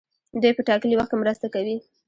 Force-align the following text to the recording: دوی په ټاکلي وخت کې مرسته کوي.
دوی 0.41 0.51
په 0.57 0.61
ټاکلي 0.69 0.95
وخت 0.95 1.09
کې 1.11 1.17
مرسته 1.23 1.47
کوي. 1.53 1.75